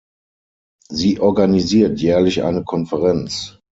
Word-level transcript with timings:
Sie 0.89 1.19
organisiert 1.19 1.99
jährlich 1.99 2.41
eine 2.43 2.63
Konferenz. 2.63 3.59